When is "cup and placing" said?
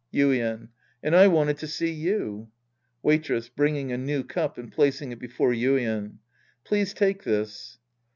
4.23-5.11